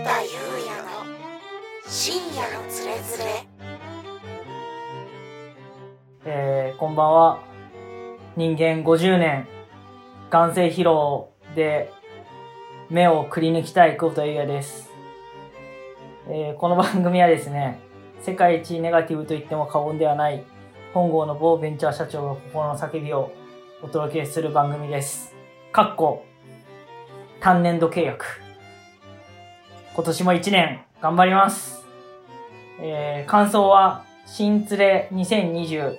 [0.00, 0.28] 田裕
[0.66, 1.04] 也の
[1.86, 3.46] 深夜のつれづれ
[6.24, 7.42] えーこんばんは。
[8.36, 9.46] 人間50年、
[10.30, 11.92] 眼性疲労で
[12.90, 14.90] 目をくり抜きたい久保田裕也です。
[16.28, 17.78] えーこの番組はですね、
[18.20, 20.42] 世界一ネガティブと言っても過言ではない
[20.92, 23.30] 本郷の某ベンチャー社長が心の叫びを
[23.80, 25.32] お届けする番組です。
[25.70, 26.24] かっこ、
[27.38, 28.43] 単年度契約。
[29.94, 31.84] 今年も1年頑張ります。
[32.80, 35.96] えー感想は、新連れ2020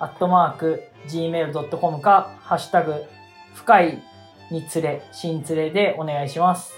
[0.00, 3.06] アットマーク gmail.com か、ハッシュタグ、
[3.54, 4.02] 深い
[4.50, 6.74] につれ、新つれでお願いします。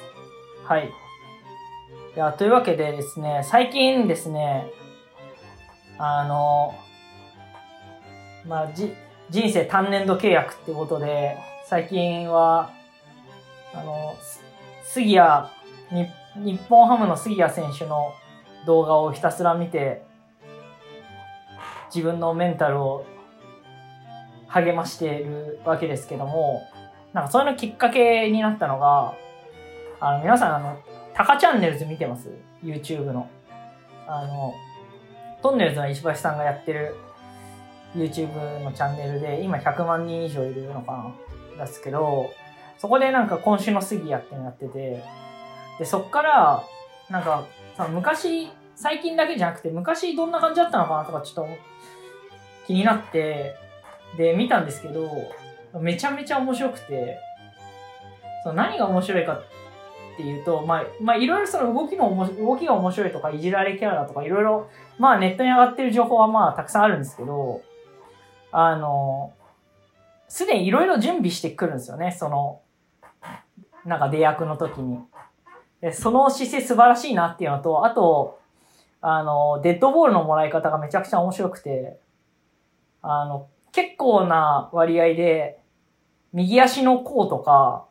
[0.62, 0.86] はい。
[2.14, 4.70] いや、というわけでですね、最近ですね、
[5.98, 6.72] あの、
[8.46, 8.94] まあ、じ、
[9.28, 12.70] 人生単年度契約ってことで、最近は、
[13.74, 14.44] あの、す
[14.84, 15.48] 杉谷、
[15.90, 18.12] に日本ハムの杉谷選手の
[18.66, 20.04] 動画をひたすら見て、
[21.94, 23.06] 自分のメンタルを
[24.48, 26.62] 励ましているわけですけども、
[27.12, 29.14] なんかそれのきっかけになったのが、
[30.00, 30.78] あの、皆さん、あの、
[31.14, 32.28] タカチャンネルズ見てます
[32.62, 33.28] ?YouTube の。
[34.06, 34.54] あの、
[35.40, 36.96] トンネルズの石橋さんがやってる
[37.94, 41.12] YouTube のチャンネルで、今100万人以上いるのか
[41.56, 41.64] な？
[41.64, 42.30] ですけど、
[42.78, 45.04] そこでなんか今週の杉谷ってのやってて、
[45.78, 46.64] で、そっから、
[47.10, 51.48] なんか、さ昔、最近だけじゃなくて、昔どんな感じだったのかなとかちょっと
[52.66, 53.56] 気になって、
[54.16, 55.10] で、見たんですけど、
[55.80, 57.18] めちゃめちゃ面白くて、
[58.42, 64.68] その何が面白いかっていうと、まあ、まあ、いろいろその動きも、動きが面白いとか、いじられキャラだとか、いろいろ、
[64.98, 67.62] まあ、ネットに上がってる情報はまあ、たくさんあるんですけど、
[68.52, 69.32] あの、
[70.28, 72.60] すでにいろいろ準備してくるんですよね、その、
[73.84, 75.00] なんか出役の時に。
[75.92, 78.40] その姿勢素晴らしいなっていうのと、あと、
[79.00, 81.98] あの、デッドボールのもらい方がめちゃくちゃ面白くて、
[83.02, 85.58] あの、結構な割合で、
[86.32, 87.86] 右足の甲とか、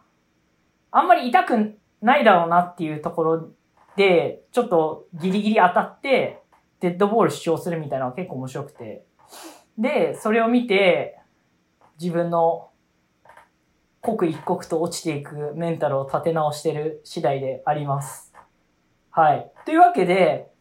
[0.91, 3.49] あんまり痛くないだろうなっていうところ
[3.95, 6.41] で、ちょっとギリギリ当たって、
[6.79, 9.05] デッドボール主張するみたいなのが結構面白くて。
[9.77, 11.19] で、それを見て、
[12.01, 12.69] 自分の
[14.03, 18.33] 刻一刻と落ちていくメンタルを立て直してる次第であります。
[19.11, 19.49] はい。
[19.65, 20.51] というわけで、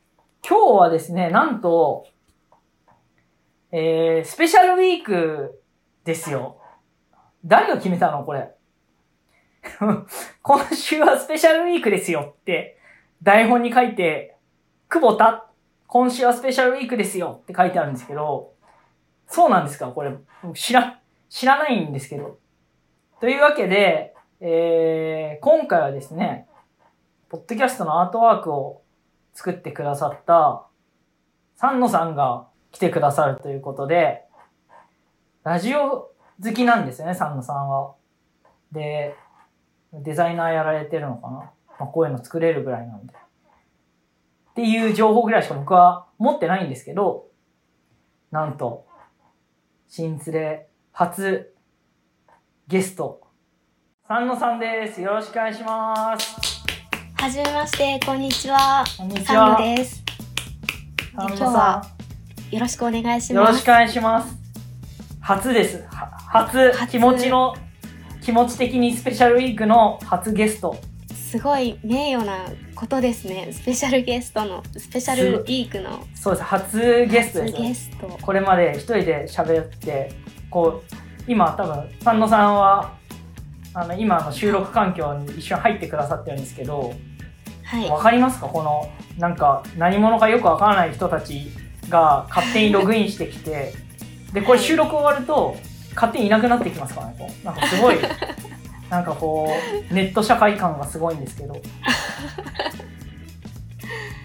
[0.48, 2.06] 今日はですね、なんと、
[3.72, 5.60] えー、スペシャルウィーク
[6.04, 6.60] ですよ。
[7.44, 8.54] 誰が決めたのこれ？
[10.42, 12.78] 今週はスペシャルウィークですよって
[13.24, 14.36] 台本に書いて、
[14.88, 15.48] 久保田、
[15.88, 18.52] 今週はスペシャルウィークですよって書いてあるんですけど、
[19.26, 19.88] そうなんですか？
[19.88, 20.14] これ、
[20.54, 22.38] 知ら、知らないんですけど。
[23.22, 26.48] というわけで、えー、今回はですね、
[27.28, 28.82] ポッドキャストのアートワークを
[29.32, 30.66] 作ってくださった、
[31.54, 34.24] 三野さんが来てくださるということで、
[35.44, 36.10] ラジオ
[36.42, 37.94] 好きなんですよね、三野さんは。
[38.72, 39.14] で、
[39.92, 43.14] デザイナーやられてるのかな、まあ、こういうの作れるぐらいなんで。
[43.14, 47.28] っていう情報ぐらいしか僕は持ってないんですけど、
[48.32, 48.84] なんと、
[49.86, 51.51] 新連れ初
[52.72, 53.20] ゲスト、
[54.08, 55.02] 三野さんです。
[55.02, 56.34] よろしくお願いします。
[57.20, 58.82] はじめまして、こんにちは。
[58.96, 59.58] こんにちサンは。
[59.58, 60.02] ドです。
[61.14, 61.90] 三野今日はさ
[62.50, 63.60] よろしくお願いしん、よろます。
[63.60, 64.34] しくお願いします。
[65.20, 65.84] 初です。
[65.90, 67.54] は初、初気持ちの、
[68.22, 70.74] 気持ち的にスペシャルウィークの初ゲスト。
[71.14, 73.52] すごい名誉なことですね。
[73.52, 76.44] スペシャルゲストの、スペシャルウィークのそうです。
[76.44, 77.52] 初ゲストです。
[77.52, 78.18] 初ゲスト。
[78.22, 80.14] これまで一人で喋って、
[80.48, 82.92] こう、今多分、三野さんは、
[83.74, 86.92] あの、今の収録環境に一緒に入ってくださってるんですけど、
[87.64, 87.88] はい。
[87.88, 88.46] わかりますか？
[88.46, 91.48] この、なんか、何者かよくわからない人たち
[91.88, 93.72] が勝手にログインしてきて、
[94.32, 95.56] で、これ収録終わると、
[95.94, 97.14] 勝手にいなくなってきますからね？
[97.18, 97.96] こうなんかすごい、
[98.90, 99.48] なんかこ
[99.90, 101.54] う、ネット社会感がすごいんですけど。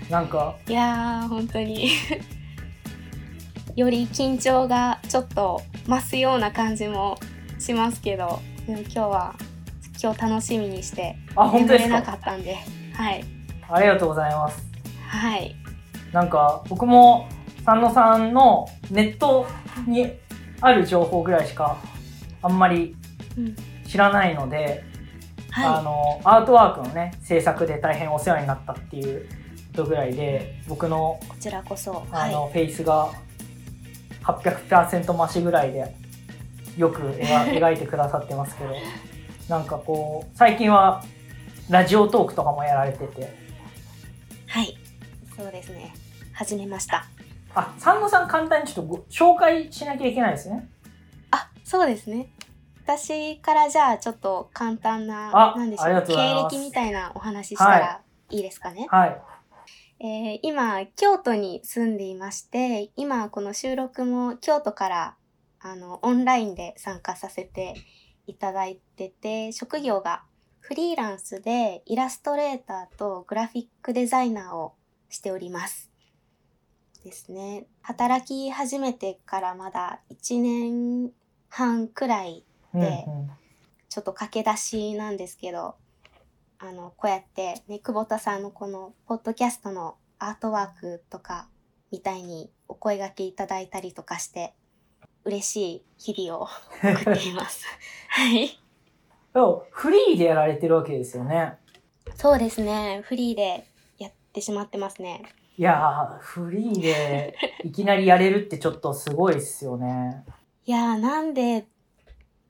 [0.10, 1.90] なんか、いやー、本当に。
[3.78, 7.20] より緊張がちょっと増すような感じも
[7.60, 9.36] しますけど、でも今日は、
[10.02, 12.58] 今日楽しみにして、あ、本当です眠れなかかったんで、
[12.96, 13.24] はい。
[13.70, 14.66] ありがとうございます。
[15.08, 15.56] はい。
[16.12, 17.30] なんか僕も
[17.64, 19.46] 三野さんのネット
[19.86, 20.12] に
[20.60, 21.78] ある情報ぐらいしか
[22.42, 22.96] あんまり
[23.38, 23.56] うん。
[23.88, 24.84] 知らないので、
[25.54, 29.30] あはのアートワークのね制作で大変お世話になったっていう
[29.76, 31.28] ことぐらいで僕のい。
[31.28, 32.04] こちらこそ。
[32.12, 32.32] あはい。
[32.32, 33.12] のフェイスが
[34.28, 35.96] 800%増しぐらいで
[36.78, 38.76] よく描 描いてくださってますけど
[39.50, 41.04] なんかこう最近は
[41.70, 43.48] ラジオトークとかもやられてて
[44.48, 44.78] はい。
[45.36, 45.94] そうですね。
[46.34, 47.06] 始めました。
[47.54, 50.68] あ、三野さん簡単にちょっとご紹介しなきゃいけないですね。
[51.32, 52.30] あ、そうですね。
[52.84, 58.88] 私からじゃあちょっと簡単な、あなんでしょう、経歴みたいなお話ししたはらいいですかね。
[58.90, 59.22] はい。
[60.00, 65.16] えー今、京都に住んでいまして、今この収録も京都から
[65.60, 67.74] あのオンラインで参加させて
[68.28, 70.24] いただいてて、職業が
[70.60, 74.74] フリーランスでイラストレーターとグラフィックデザイナーを
[75.10, 75.90] しております。
[77.04, 77.66] ですね。
[77.82, 81.12] 働き始めてからまだ1年
[81.50, 83.30] 半くらいうんでうん
[83.90, 85.76] ちょっと駆け出しなんですけど、
[86.60, 91.48] あの、こうやってね、久保田さんのこの、ポッドキャストのアートワークとか、
[91.92, 94.54] みたいにお声掛けいただいたりとかして、
[95.24, 96.48] 嬉しい日々を
[96.82, 97.66] 送っています。
[98.10, 98.48] はい。
[99.34, 101.58] でもフリーでやられてるわけですよね。
[102.16, 103.02] そうですね。
[103.04, 103.68] フリーで
[104.00, 105.24] やってしまってますね。
[105.58, 110.24] いやー、フリーでいきなりやれるってちょっとすごいですよね。
[110.66, 111.68] いやー、なんで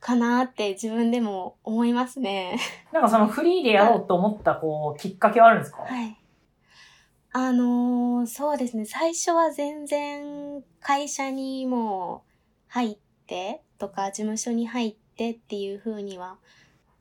[0.07, 2.57] かなーって自分でも思いますね。
[2.93, 6.17] なんかそのフリーでやろうと思ったこうきっかけはあるんですか、はい。
[7.33, 8.85] あのーそうですね。
[8.85, 12.31] 最初は全然会社にもう
[12.69, 16.37] 入ってとか事務所に入ってっていう風には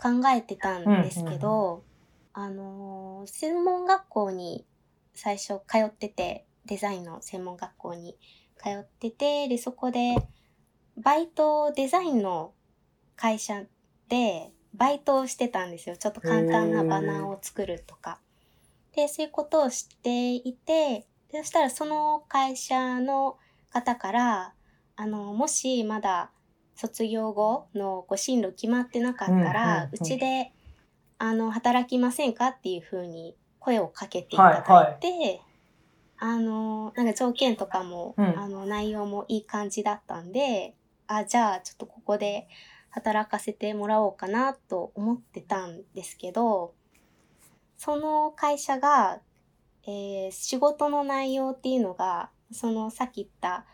[0.02, 1.84] 考えてたんですけど、
[2.32, 4.66] あのー専門学校に
[5.14, 8.18] 最初通ってて、デザインの専門学校に
[8.56, 10.16] 通ってて、で、そこで
[10.96, 12.52] バイト、デザインの
[13.16, 13.62] 会社
[14.08, 15.96] でバイトをしてたんですよ。
[15.96, 18.20] ちょっと簡単なバナーを作るとか。
[18.94, 23.38] で、そういうことをしていて、でそしたらその会社の
[23.70, 24.54] 方から、
[24.96, 26.30] あの、もしまだ
[26.74, 30.52] 卒業後のご進路決まってなかったら、ううんちで、
[31.18, 35.40] あの、働きませんかっていうふうに声をかけていただいて、
[36.18, 40.74] あの、なんか条件とかも、うんあの、内容もいい感じだったんで、
[41.06, 42.48] あ、じゃあちょっとここで
[42.96, 46.72] 働かせてもらおうかなと思ってたんですけど、
[47.76, 49.20] その会社が、
[49.86, 53.66] えー仕事の内容っていうのが、そのさっき言った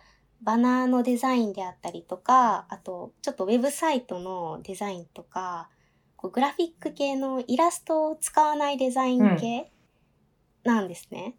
[0.42, 5.70] バナーのデザインであったりとか、あとちょっとウェブサイトのデザインとか、
[6.16, 9.70] こうグラフィック系のイラストを使わないデザイン系
[10.64, 11.36] なんですね。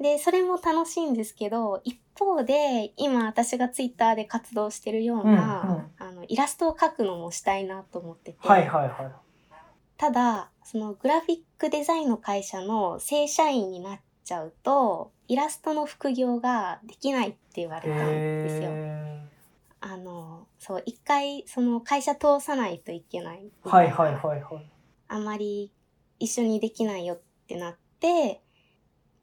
[0.00, 9.12] で、それも楽しいんですけど、一方で、今私がツイッターで活動してるような、あの、イラストを描くのもしたいなと思ってて、はいはいはい。
[9.96, 18.70] ただ、そのグラフィックデザインの会社の正社員になっちゃうと、イラストの副業ができないって言われたんですよ。
[18.72, 19.28] へ
[19.80, 23.50] あの、そう、一回、その会社通さないといけない。
[23.62, 24.70] はいはいはいはい。
[25.08, 25.72] あんまり
[26.18, 28.42] 一緒にできないよってなって、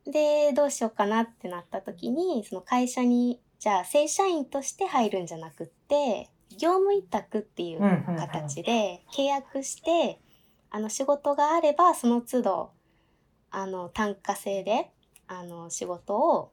[0.05, 7.79] で、どうしようかなってなった時に、その会社に、じゃあ正社員として入るんじゃなくって、業務委託っていう
[8.17, 10.19] 形で契約して、
[10.69, 12.71] あの仕事があればその都度、
[13.51, 14.91] あの単価制で、
[15.27, 16.51] あの仕事を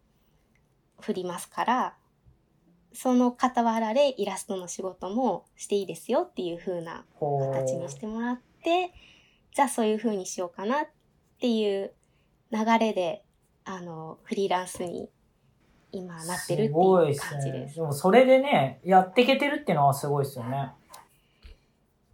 [1.01, 1.97] 振りますから、
[2.93, 8.93] その傍らでイラストの仕事もしていいですよっていう風な形にしてもらって、
[9.53, 10.87] じゃあそういう風にしようかなっ
[11.41, 11.93] ていう
[12.53, 13.25] 流れで、
[13.65, 15.11] あの、フリーランスに
[15.97, 17.77] 今なってるっていう感じです。
[17.77, 20.71] でもそれでね、やっていけてるっていうのはすごいですよね。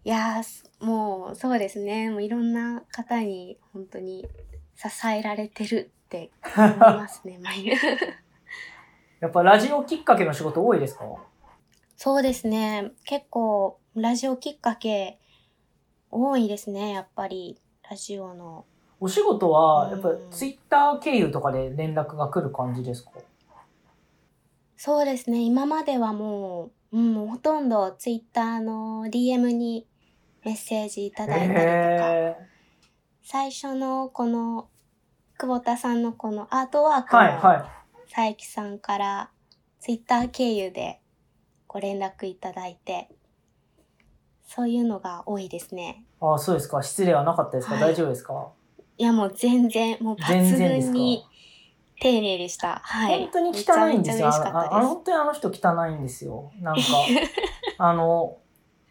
[0.05, 0.41] いや
[0.81, 2.11] もうそうですね。
[2.11, 4.27] もういろんな方に本当に
[4.75, 7.71] 支えられてるって思いますね、 毎日。
[9.21, 11.05] やっぱラジオきっかけの仕事多いですか？
[11.97, 12.93] そうですね。
[13.05, 15.19] 結構ラジオきっかけ
[16.11, 17.61] 多いですね、やっぱり。
[17.91, 18.65] ラジオの
[19.01, 23.11] お仕事は、やっぱうんツイッター経由とかで連絡が来る感じですか？
[24.83, 25.43] そうですね。
[25.43, 29.87] 今まではもう、うん、もうほとんどツイッターの DM に
[30.43, 32.37] メッセージいただいたりとか、へ
[33.23, 34.71] 最初のこの
[35.37, 37.71] 久保田さんのこのアートワーークも、はいは
[38.11, 39.31] 佐伯さんから
[39.81, 41.03] ツイッター経由で
[41.69, 43.11] ご連絡いただいて、
[44.47, 46.07] そういうのが多いですね。
[46.23, 46.25] い。
[46.25, 46.83] ああ、そうですか。
[46.83, 48.49] 失礼はなかったですか、はい大丈夫ですか？
[48.97, 51.27] いやもう全然、もう全抜群に
[52.01, 52.81] 丁寧でした。
[52.83, 53.21] はい。
[53.21, 53.69] 本当に汚いんですよ。
[53.69, 56.51] めちゃめちゃ嬉しかあ本当にあの人汚いんですよ。
[56.61, 56.81] なんか、
[57.79, 58.37] あの、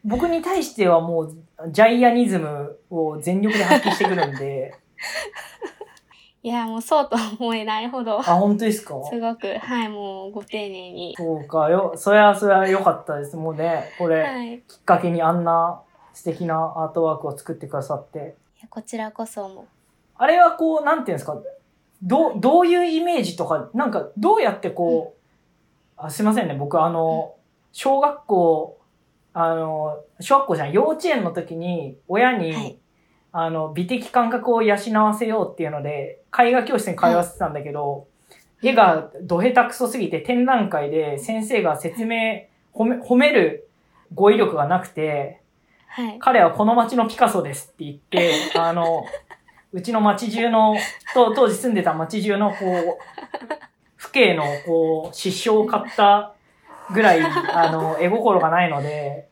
[0.06, 1.38] 僕に対してはもう、
[1.70, 4.76] ジャイアニズムを全力で発揮してくるんで、
[6.42, 8.96] いや、もうそうとは思えないほど、あ、本当ですか？
[9.10, 11.16] すごく、はい、もうご丁寧に。
[11.18, 13.36] そうか、よ、それはそれは良かったです。
[13.36, 14.54] もうね、これ、はい。
[14.56, 15.82] いきっかけにあんな
[16.14, 18.36] 素敵なアートワークを作ってくださって。
[18.62, 19.66] やこちらこそも。
[20.18, 21.38] あれはこう、なんていうんですか、
[22.02, 25.20] どう、どういうイメージとか、なんか、どうやってこう、
[25.98, 27.36] あ、すいませんね、僕あの、
[27.72, 28.80] 小学校、
[29.34, 32.80] あの、小学校じゃん、幼稚園の時に、親に、はい。
[33.32, 38.08] あの、美的感覚を養わせようっていうので、絵画教室に通わせてたんだけど、
[38.64, 43.70] 絵がど下手くそすぎて展覧会で先生が説明、褒め、褒める
[44.14, 45.42] 語彙力がなくて、
[45.88, 46.20] はい。
[46.20, 49.06] 彼はこの町のピカソですって言って、あの、
[49.72, 50.76] うちの町中の、
[51.14, 52.98] と 当時住んでた町中の、こう、
[53.98, 56.34] 父兄の、こう、失笑を買った
[56.92, 59.30] ぐらい、あの、絵心がないので、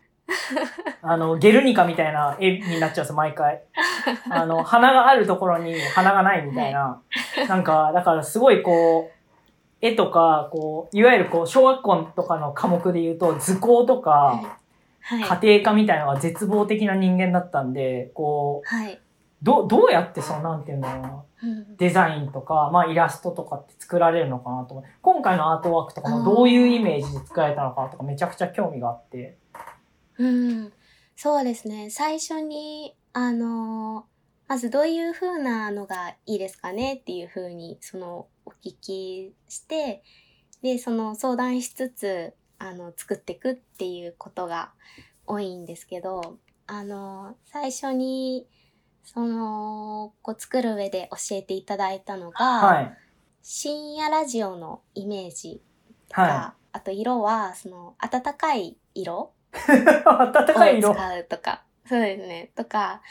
[1.01, 3.63] あの、ゲルニカみたいな絵になっちゃうんですよ、毎回。
[4.29, 7.01] あの、鼻があるところに鼻がないみたいな。
[7.47, 9.17] なんか、だからすごいこう、
[9.81, 14.57] 絵とか、こう、いわゆるこう、小学校とかの科目で言うと、図工とか、
[15.01, 15.39] はい。
[15.41, 18.99] 家庭科みたいなのが絶望的な人間だったんで、こう、はい。
[19.47, 21.77] ど、どうやってその、なんていうんだろうな、うん。
[21.77, 29.37] デザインとか、まあイラストとかって作られるのかなと思って、今回のアートワークとかもどういうイメージで作られたのかなとかめちゃくちゃ興味があって。
[30.17, 30.73] うん、
[31.15, 31.89] そうですね。
[31.89, 34.05] 最初に、あの
[34.49, 40.03] まずどういう風なのがいいですかねっていう風に、その、お聞きして、
[40.61, 44.71] で、その相談しつつ、あの、作っていくっていうことが
[45.25, 46.37] 多いんですけど、
[46.67, 48.45] あの最初に、
[49.13, 52.97] その、こう作る上で教えていただいたのが、はい。
[53.41, 55.61] 深夜ラジオのイメージ
[56.09, 59.57] とか、はあと色は、その、暖かい色い。
[60.03, 60.91] 暖かい色。
[60.91, 63.01] を使うとか、そうですね、とか、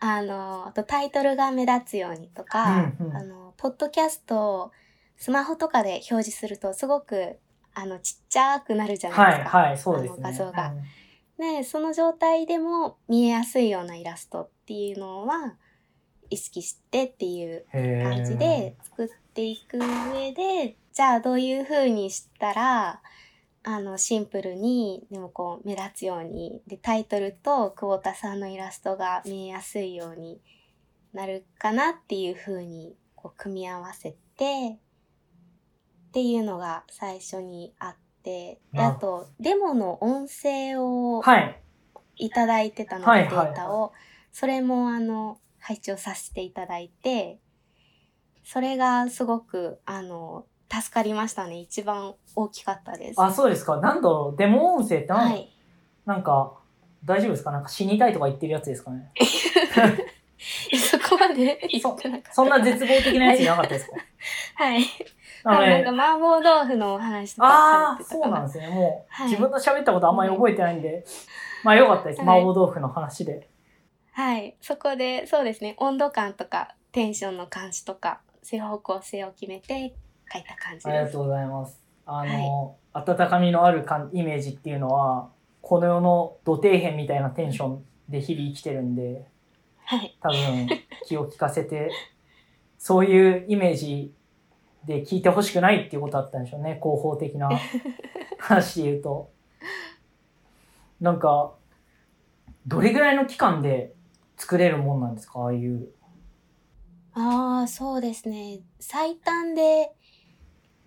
[0.00, 4.72] あの、あとタイトルが目立つようにとか、うんうんあの、ポッドキャストを
[5.16, 7.38] スマホとかで表示するとすごく、
[7.72, 9.58] あの、ちっちゃくなるじゃないはい、ですか。
[9.58, 10.20] はい、そうですね。
[10.20, 10.82] 画像がうん
[11.38, 15.54] で、その状態でも見えやすいようなイラストっていうのは、
[16.28, 23.00] 意識してっていう感じで作っていく上で、じゃあどういう風にしたら、
[23.64, 30.38] あの、シンプルに、でもこう、目立つように、で、タイトルと久保田さんのイラストが見えやすいように
[31.14, 41.58] なるかなっていう風に、こう、組み合わせて、っていうのが最初にあって、でなあと、デモの音声をはい。
[42.18, 43.30] いただいてたので、はいはい。
[43.30, 43.92] データを、
[44.38, 47.40] それもあの、配置をさせていただいて、
[48.44, 51.58] それがすごく、あの、助かりましたね。
[51.58, 53.20] 一番大きかったです。
[53.20, 53.78] あ、そうですか。
[53.78, 55.50] なんだろう、デモ音声ってなん,、はい。
[56.06, 56.52] なんか、
[57.04, 57.50] 大丈夫ですか？
[57.50, 59.10] なんか死にたいとか言ってるやつですかね？
[60.78, 62.32] そこまで 言ってなかった。
[62.32, 63.96] そんな絶望的なやついなかったですか？
[64.54, 64.84] はい。
[65.42, 68.04] あなんか、麻婆豆腐のお話とかああ。
[68.04, 68.68] そうなんですね。
[68.68, 71.04] もう、はい自分の喋ったことあんまり覚えてないんで、
[71.64, 72.20] まあよかったです。
[72.22, 73.47] はい麻婆豆腐の話で。
[74.18, 74.56] はい。
[74.60, 79.94] そこで、そうですね、温度感とか、テンションの感じとか、そういう方向性を決めて
[80.32, 80.88] 書いた感じです。
[80.88, 81.80] ありがとうございます。
[82.04, 85.28] あの、温かみのある感イメージっていうのは、
[85.62, 89.24] この世の土底辺みたいなテンションで日々生きてるんで、
[89.84, 90.18] はい。
[90.20, 90.68] 多分
[91.06, 91.92] 気を利かせて、
[92.76, 94.12] そういうイメージ
[94.84, 96.80] で聞いてほしくないっていうことだったんでしょうね。
[96.82, 97.48] 広報的な
[98.40, 99.30] 話で言うと。
[101.00, 101.52] なんか、
[102.66, 103.94] どれぐらいの期間で
[104.38, 105.40] 作れるもんなんですか？
[105.40, 105.88] ああいう。
[107.12, 108.60] ああ、そうですね。
[108.78, 109.90] 最短で、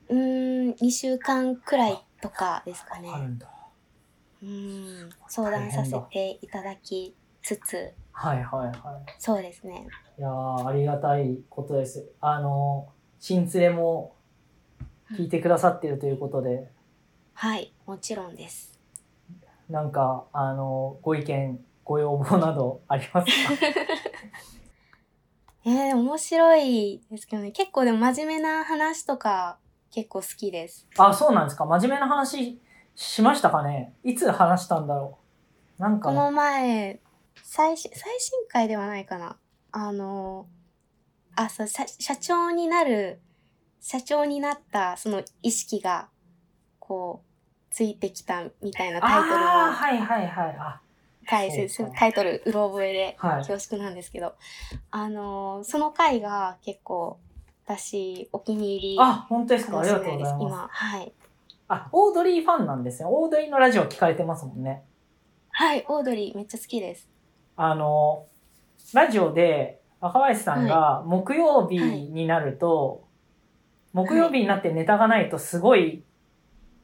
[0.09, 3.09] うーん、2週間くらいとかですかね。
[3.11, 3.47] あるんだ。
[4.41, 8.75] うーん、相談させていただきつつ、はいはいはい。
[9.19, 9.87] そうですね。
[10.17, 12.11] いやーありがたいことです。
[12.21, 12.87] あの、
[13.19, 14.15] 新連れも
[15.11, 16.69] 聞いてくださってるということで、
[17.33, 18.79] はい、もちろんです。
[19.69, 23.31] なんか、あの、ご意見、ご要望などありますか？
[25.65, 27.51] えー、面白いですけどね。
[27.51, 29.59] 結構でも真面目な話とか
[29.91, 30.87] 結構好きです。
[30.97, 31.65] あ、そうなんですか？
[31.65, 32.59] 真面目な話
[32.95, 33.93] しましたかね？
[34.03, 35.19] いつ話したんだろ
[35.79, 35.81] う？
[35.81, 36.99] なんかね、この前、
[37.43, 39.37] 最新、最新回ではないかな。
[39.71, 40.47] あの、
[41.35, 43.21] あ、そう、社社長になる、
[43.79, 46.09] 社長になったその意識が、
[46.79, 47.27] こう、
[47.73, 50.55] ついてきたみたいなタイトルあはいはいはい。
[50.59, 50.81] あ、
[51.35, 54.33] はい、そうかすタイトル、うろ覚えではい恐縮なんですけど、
[54.91, 57.19] あのーその回が結構、
[57.65, 59.79] 私、お気に入りあ、本当ですか？
[59.79, 59.95] ありが。
[59.99, 60.35] とうございます。
[60.41, 61.13] 今、はい。
[61.69, 63.07] あ、オードリーファンなんですね。
[63.09, 64.83] オードリーのラジオ聞かれてますもんね。
[65.51, 67.07] はい、オードリーめっちゃ好きです。
[67.55, 68.25] あの、
[68.93, 73.07] ラジオで若林さんが木曜日になると、
[73.93, 76.03] 木曜日になってネタがないとすごい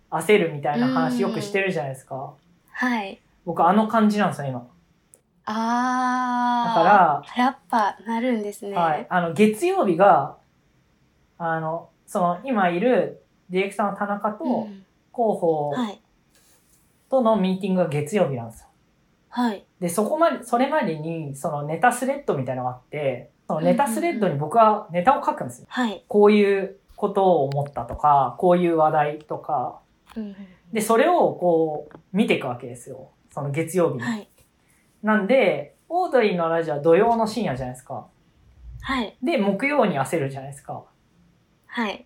[0.10, 2.34] 焦るみたいな話よくしてるじゃないですか。
[2.72, 3.20] はい。
[3.48, 4.68] 僕あの感じなんですよ、今。
[5.46, 6.84] あー。
[6.84, 8.76] だから、やっぱ、なるんですね。
[8.76, 9.08] はい。
[9.10, 10.36] あの、月曜日が、
[11.38, 16.02] あの、その今いるディレクターの田中とうん広報はい。
[17.10, 18.68] とのミーティングが月曜日なんですよ。
[19.30, 19.66] はい。
[19.80, 25.68] で、そこまで、それまでにそのネタスレッドみたいなのがあって、そのネタスレッドに僕はネタを書くんですよ。
[25.70, 26.04] はい。
[26.10, 29.80] こういうことを思ったとか、こういう話題とか、
[30.18, 30.36] うん
[30.74, 33.12] で、それをこう見ていくわけですよ。
[33.38, 34.02] その月曜日に。
[34.02, 34.28] はい。
[35.04, 38.08] なんで、オードリーのラジオは土曜の深夜じゃないですか。
[38.82, 39.16] はい。
[39.22, 40.84] で、木曜に焦るじゃないですか。
[41.68, 41.92] はい。
[41.92, 42.06] だか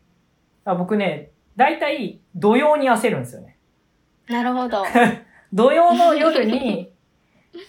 [0.66, 3.58] ら僕ね、大体土曜に焦るんですよね。
[4.28, 4.84] なるほど。
[5.54, 6.92] 土曜の夜に、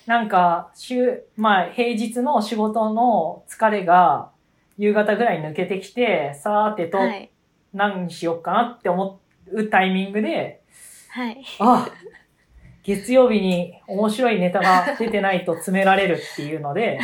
[0.06, 4.32] なんか、週、まあ、平日の仕事の疲れが、
[4.76, 7.30] 夕方ぐらいに抜けてきて、さーてと、はい。
[7.72, 9.20] 何しよっかなって思
[9.52, 10.62] うタイミングで、
[11.12, 11.44] はい。
[11.58, 11.86] あ、
[12.82, 16.98] 月曜日に面白いネタが出てないと詰められるっていうので、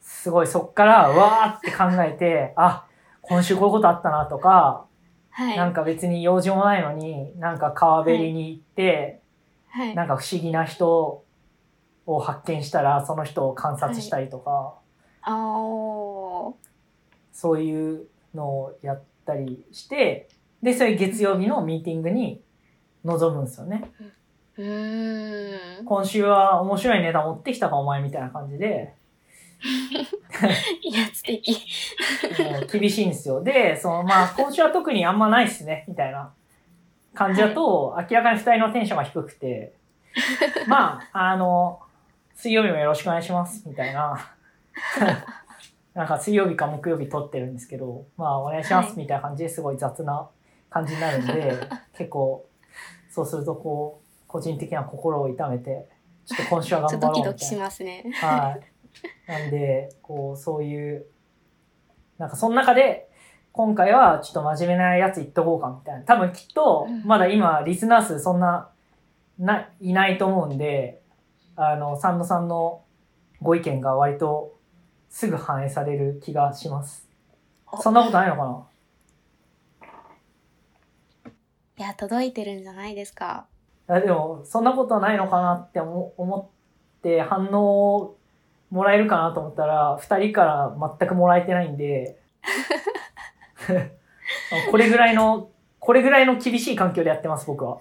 [0.00, 2.86] すごいそっからわーって考えて、あ、
[3.22, 4.86] 今週こういうことあったなとか、
[5.30, 5.56] はい。
[5.56, 9.22] なんか別に用事もないのに、なんか川べりに行って、
[9.68, 9.94] はい。
[9.94, 11.24] なんか不思議な人
[12.06, 14.74] を発見したら、その人を観察したりとか、
[15.22, 16.54] あー。
[17.32, 20.28] そういうのをやったりして、
[20.62, 22.42] で、それ月曜日のミーティングに
[23.04, 23.90] 臨むんですよね。
[24.00, 24.12] うーん。
[25.84, 28.94] 今週は面白いネタ持ってきたかお前みたいな感じで、
[30.82, 31.52] いや、素敵。
[32.42, 33.42] もう厳しいんですよ。
[33.42, 36.32] で、そのまあ今週は特にあんまないっすね、みたいな。
[37.14, 39.74] 感じだと、明らかに二人のテンションが低くて、
[40.68, 41.80] まあ、あの、
[42.34, 44.32] 水曜日もよろしくお願いします、みたいな。
[45.94, 48.98] なんか水曜日か木曜日撮ってるんですけど、まあお願いします、はい。
[48.98, 50.28] みたいな感じですごい雑な
[50.70, 51.58] 感じになるんで、
[51.98, 52.46] 結構、
[53.10, 55.88] そうするとこう、個人的な心を痛めて、
[56.24, 57.30] ちょっと今週は頑張ろうみたいな。
[57.30, 58.04] っとドキドキしますね。
[58.14, 58.58] は
[59.26, 59.30] い。
[59.30, 61.06] なんで、こう、そういう、
[62.16, 63.10] なんかその中で、
[63.50, 66.02] 今回はちょっと真面目なやつ言っとこうかみたいな。
[66.02, 68.70] 多分きっとうん、まだ今、リスナー数そんな、
[69.38, 71.02] な、いないと思うんで、
[71.56, 72.84] あの、サンドさんの
[73.42, 74.56] ご意見が割と
[75.08, 77.08] すぐ反映される気がします。
[77.72, 78.66] おそんなことないのかな？
[81.78, 83.46] いや、届いてるんじゃないですか。
[83.98, 86.52] でも、そんなことないのかなって思思
[86.98, 88.16] って反応を
[88.70, 92.20] もらえるかなと思ったら、二人から全くもらえてないんで、
[94.70, 95.50] これぐらいの、
[95.80, 97.78] これぐらいの厳しい環境でやってます、僕は。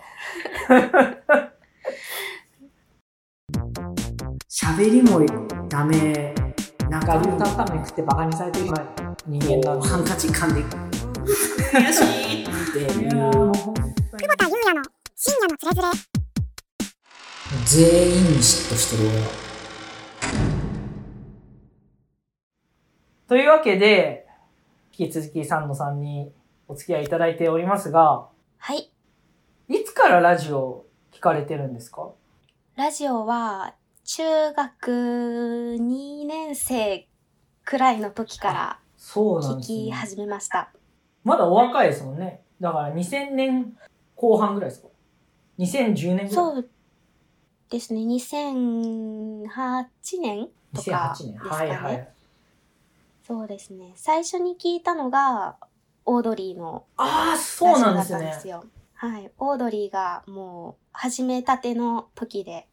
[4.49, 5.21] 喋りも
[5.69, 6.33] ダメ。
[6.89, 8.65] なんか、ルータータメ食ってバカにされてる
[9.27, 9.87] 人間なんで。
[9.87, 10.61] ハンカチ噛んで、
[11.71, 12.43] 悔し
[13.03, 13.08] い
[15.21, 15.87] 深夜のつれづれ
[17.65, 19.27] 全員に嫉妬してる俺は。
[23.27, 24.25] というわけで、
[24.97, 26.31] 引き続きサンドさんに
[26.69, 28.29] お付き合いいただいておりますが、
[28.59, 28.89] はい。
[29.67, 32.11] いつからラジオ聞かれてるんですか？
[32.77, 33.73] ラジオは、
[34.05, 34.91] 中学
[35.81, 37.09] 2年生
[37.65, 39.79] くらいの時から聞そうなんです、ね。
[39.79, 40.71] き始めました。
[41.25, 42.39] まだお若いですもんね。
[42.61, 43.77] だから2000年
[44.15, 44.87] 後半ぐらいですか？
[45.59, 46.69] ?2010 年ぐらいそう
[47.69, 47.99] ですね。
[48.01, 49.85] 2008
[50.21, 51.33] 年とか2008年。
[51.33, 51.59] ですかね。
[51.59, 52.09] はいはい。
[53.27, 53.91] そうですね。
[53.95, 55.57] 最初に聞いたのが、
[56.05, 58.33] オードリーのああ、そうなんですね。
[58.95, 59.31] はい。
[59.37, 62.67] オードリーがもう始めたての時で。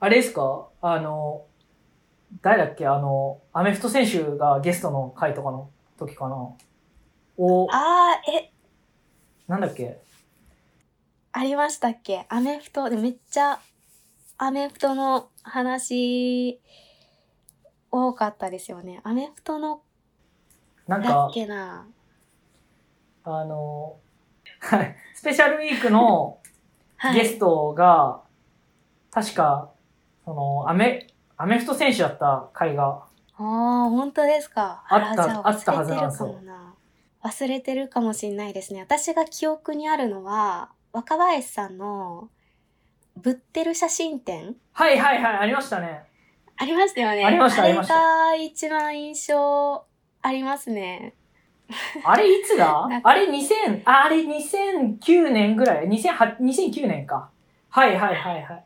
[0.00, 0.66] あれですか？
[0.80, 1.44] あの、
[2.42, 2.86] 誰だっけ？
[2.88, 6.48] あの、アメフト選手がゲストの回とかの時かな
[7.38, 8.52] お、あー、え、
[9.46, 10.00] なんだっけ？
[11.32, 12.26] ありましたっけ？
[12.28, 12.90] アメフト？
[12.90, 13.58] でめっちゃ
[14.38, 16.60] アメフトの話
[17.90, 19.00] 多かったですよね。
[19.04, 19.82] アメフトの
[20.88, 21.86] だなんかっ、けな？
[23.24, 23.96] あの、
[24.60, 26.38] はい、スペシャルウィークの
[26.96, 27.14] はい。
[27.14, 28.20] ゲストが、
[29.10, 29.70] 確か、
[30.24, 33.02] その、アメ、アメフト選手だった回が、
[33.36, 34.84] ああ、本当ですか？
[34.88, 36.74] あったあったはずなんですよ忘れてるかもな。
[37.24, 38.80] 忘れてるかもしれないですね。
[38.82, 42.28] 私が記憶にあるのは、若林さんの、
[43.16, 44.56] ぶってる写真展？
[44.72, 46.02] はいはいはい、ありましたね。
[46.56, 47.24] ありましたよね。
[47.24, 49.84] ありましたありましたあれが一番印象
[50.22, 51.14] ありますね。
[52.04, 52.88] あれいつだ？
[53.02, 57.30] あれ2000、ああれ2009年ぐらい ?2008、2009年か。
[57.70, 58.64] はいはいはいはい。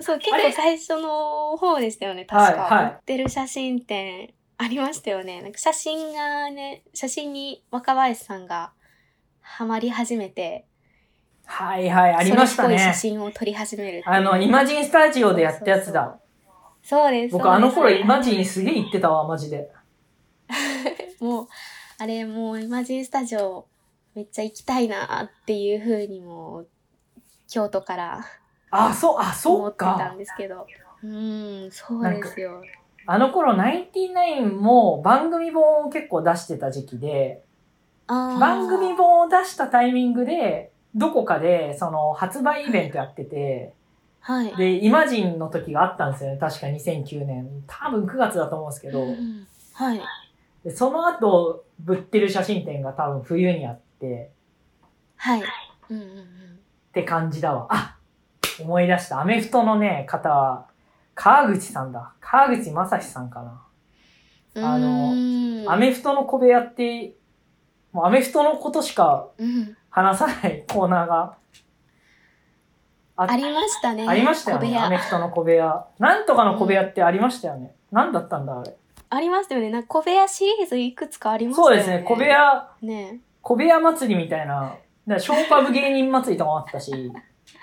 [0.00, 2.62] そう、結構最初の方でしたよね、確か。
[2.62, 5.40] はいはい売ってる写真展ありましたよね。
[5.42, 8.72] なんか写真がね、写真に若林さんが
[9.40, 10.66] ハマり始めて、
[11.46, 12.94] はいはい、ありましたねそれっぽい写。
[12.94, 16.18] 真を撮り始めるあの、イマジンスタジオでやったやつだ。
[16.82, 17.32] そうです。
[17.32, 19.70] 僕あの頃イマジジンすげえ行ってたわ、マジで。
[21.20, 21.48] もう、
[21.98, 23.66] あれもうイマジンスタジオ
[24.14, 26.64] めっちゃ行きたいなっていうふうにも
[27.48, 28.24] 京都から
[28.70, 30.18] あ、そう、あ、そ思ってたうかん。
[30.18, 30.66] ですけど。
[31.02, 32.62] うん、そうですよ。
[33.06, 37.44] あの頃、ナインティナインも番組本を結構出してた時期で、
[38.06, 43.74] 番組本を出したタイミングで、どこかで、その、発売イベントやってて、
[44.20, 44.56] はい。
[44.56, 46.38] で、イマジンの時があったんですよね。
[46.38, 47.64] 確か2009年。
[47.66, 50.00] 多分9月だと思うんですけど、うんはい。
[50.62, 54.30] でその後、ぶってる写真展が多分冬にあって、
[55.16, 55.42] はい。
[55.90, 56.22] うんうんうん。
[56.22, 56.26] っ
[56.94, 57.66] て感じだわ。
[57.70, 57.98] あ
[58.60, 59.20] 思い出した。
[59.20, 60.68] アメフトのね、方は、
[61.14, 62.12] 川口さんだ。
[62.20, 63.60] 川口正史さんかな。
[64.56, 67.14] あのアメフトの小部屋って、
[67.92, 71.36] もうアメフトのことしかうん、話さないコーナーが
[73.16, 74.08] あありましたね。
[74.08, 74.66] ありましたよね。
[74.66, 75.86] 小部屋アメフトの小部屋。
[76.00, 77.72] なんとかの小部屋ってありましたよね。
[77.92, 78.76] なんだったんだ、あれ。
[79.08, 79.70] ありましたよね。
[79.70, 81.82] なんか小部屋シリーズいくつかありましたよね。
[81.84, 82.04] そうですね。
[82.04, 82.24] 小部。
[82.24, 84.62] 屋、ね小部屋祭りみたいな。
[84.62, 87.12] だからショーパブ芸人祭りとかもあったし、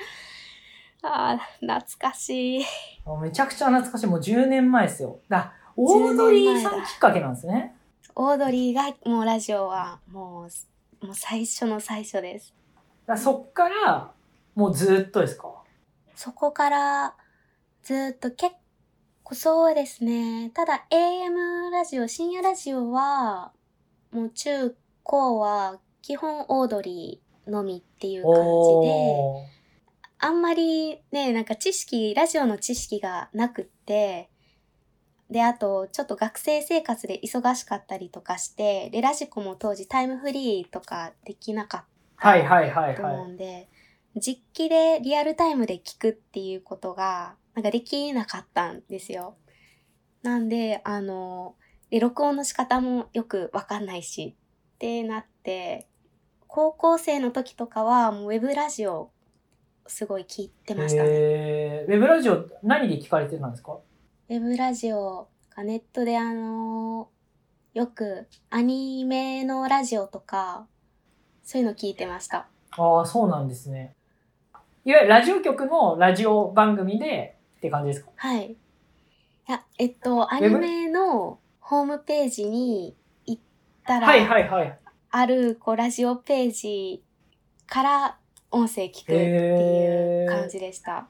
[1.04, 2.66] ああ、懐かしい。
[3.04, 4.08] もうめちゃくちゃ懐かしい。
[4.08, 5.20] もう10年前ですよ。
[5.28, 7.76] だオードリーさんきっかけなんですね。
[8.16, 10.50] オードリーがもうラジオはもう、
[11.02, 12.54] もう最初の最初です。
[13.08, 14.12] だそっから、
[14.56, 15.64] もうずっとですか？
[16.16, 17.16] そこから
[17.84, 18.54] ずっと結
[19.24, 20.52] 構そうですね。
[20.54, 23.52] ただ AM ラジオ、深夜ラジオは、
[24.12, 29.62] もう中高は基本オードリーのみっていう感じで。
[30.24, 34.30] あんまりね、なんか知識、ラジオの知識がなくって、
[35.32, 41.84] で、あと、ちょっと学生生活で忙しかったりとかして、で、ラジコも当時タイムフリーとかできなかっ
[42.18, 43.32] はいはいはいたと思はい。
[43.32, 43.70] うんで、
[44.18, 49.38] 実機でリアルタイムで聞くっていうことが、なんかできなかったんですよ。
[50.22, 51.56] なんで、あの、
[51.90, 54.36] で、録音の仕方もよくわかんないし、
[54.76, 55.88] ってなって、
[56.48, 59.12] 高校生の時とかはもうウェブラジオ
[59.88, 61.10] すごい聞いてましたね。
[61.10, 63.80] えー、ウェブラジオ何で聞かれてたんですか？
[64.32, 67.10] ウェブラジオがネットであの
[67.74, 70.68] よくアニメのラジオとか、
[71.44, 72.48] そういうの聞いてました。
[72.78, 73.94] ああ、そうなんですね。
[74.86, 78.12] いわゆるラジオ局のラジオ番組でって感じですか？
[78.16, 78.52] はい。
[78.52, 78.56] い
[79.50, 83.42] や、えっと、アニメのホームページに行っ
[83.86, 84.80] たら、はいはいはい。
[85.10, 87.04] あるこうラジオページ
[87.68, 88.18] から
[88.50, 91.10] 音声聞くっていう感じでした。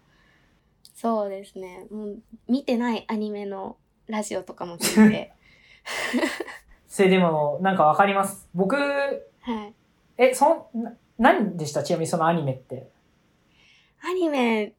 [1.02, 1.88] そうですね。
[1.90, 5.34] もう見てないアニメのラジオとかも聞いて。
[6.88, 8.48] それでも、なんかわかります。
[8.54, 9.74] 僕、はい。
[10.18, 11.82] え、そん、な何でした？
[11.82, 12.92] ちなみにそのアニメって。
[14.04, 14.76] アニメ、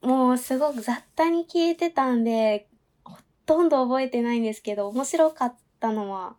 [0.00, 2.70] もうすごく雑多に聞いてたんで、
[3.04, 6.36] ほとんど覚えてないんですけど、面白かったのは、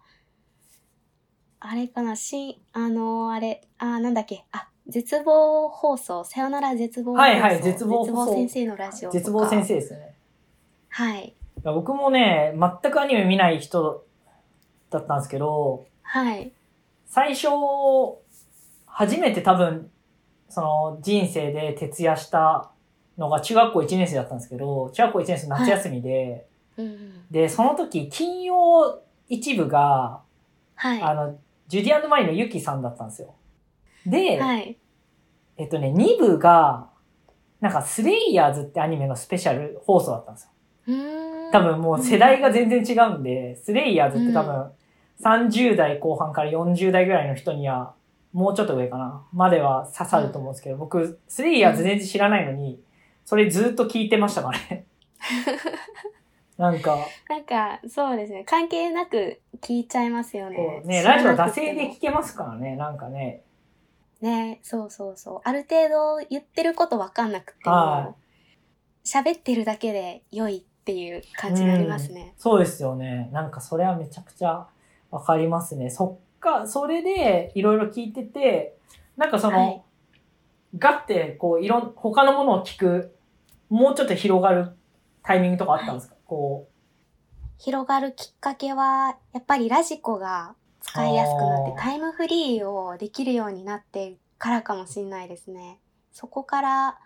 [1.60, 7.22] あれかな、し、あのあれ、あ、なんだっけ、あ、絶望放送、さよなら絶望放送。
[7.22, 9.12] はいはい絶望放送先生のラジオ。
[9.12, 10.16] 絶望先生ですね。
[10.90, 11.34] はい。
[11.64, 14.06] 僕もね、全くアニメ見ない人
[14.90, 16.52] だったんですけど、はい。
[17.06, 17.50] 最初、
[18.86, 19.92] 初めて多分、
[20.50, 22.72] その人生で徹夜した
[23.18, 26.48] のが中学校1年生だったんですけど、中学校1年生の夏休みで、
[26.78, 27.26] うんうん。
[27.30, 30.22] で、その時、金曜一部が、
[30.76, 31.02] はい。
[31.02, 33.34] あの、ジュディアンドマリーのユキさんだったんですよ。
[34.10, 34.78] で、はい。
[35.58, 36.90] えっとね、2部が、
[37.60, 40.52] なんか、スレイヤーズってアニメのスペシャル放送だったんですよ。
[41.52, 44.72] 多分もう世代が全然違うんで、スレイヤーズって多分
[45.22, 47.94] 30代後半から40代ぐらいの人には、
[48.34, 52.80] もうちょっと上かな、までは刺さると思うんですけど、僕、スレイヤーズ全然知らないのに、
[53.26, 54.86] それずっと聞いてましたからね。
[56.58, 56.98] なんか、
[57.30, 58.44] なんか、そうですね。
[58.46, 60.82] 関係なく聞いちゃいますよこね。
[60.84, 63.44] うね、ラジオ惰性で聞けますからね、なんかね。
[64.22, 65.42] ね、そうそうそう。
[65.44, 68.18] ある程度言ってることわかんなくてはも、
[69.06, 72.34] 喋ってるだけで良いっていう感じになりますね。
[72.38, 73.30] そうですよね。
[73.32, 74.68] なんかそれはめちゃくちゃ
[75.12, 75.90] わかりますね。
[75.90, 78.78] そっか、それでいろいろ聞いてて、
[79.16, 79.84] なんかその、はい
[80.78, 83.16] ガッてこういろん、他のものを聞く、
[83.70, 84.76] もうちょっと広がる
[85.24, 86.68] タイミングとかあったんですか、こ
[87.58, 90.56] 広がるきっかけは、やっぱりラジコが
[90.88, 95.80] 使いやすくなってタイムフリーをできるようになってからかもしれないですね。
[96.12, 97.00] そこから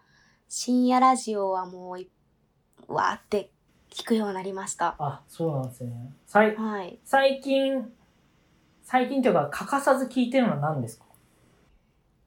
[0.48, 2.10] 深夜ラジオはもうい、
[2.88, 3.52] わーって
[3.90, 5.04] 聞くようになりましたう、。
[5.04, 6.14] あ、そうなんですね。
[6.26, 7.00] さいはい。
[7.04, 7.92] 最近、
[8.84, 11.06] 最近というか欠かさず聞いてるのは何ですか？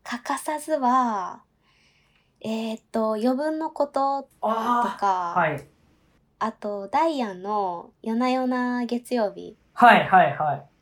[0.02, 1.42] 欠かさずは、
[2.40, 5.66] えっ、と、余分のこととあか、あ、はい。
[6.38, 10.73] あと、ダイアンの夜な夜な月曜日はいはいはい。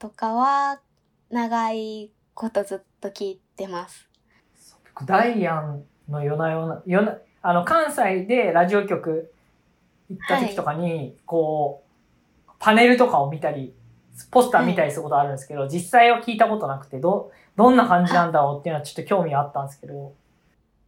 [0.00, 0.80] とかは
[1.30, 4.08] 長いことずっと聞いてます。
[4.94, 9.30] 僕ダイアンの夜な夜な、夜な、あの、関西でラジオ局
[10.08, 11.84] 行った時とかに、こ
[12.48, 13.74] う、パネルとかを見たり、
[14.30, 20.14] ポスター見たりすることあるんですけど、実際は聞いたことなくて、ど、どんな感じなんだろうっていうのはちょっと興味あったんですけど、